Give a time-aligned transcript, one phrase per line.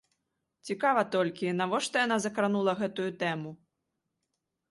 [0.69, 3.51] Цікава толькі, навошта яна закранула гэтую тэму.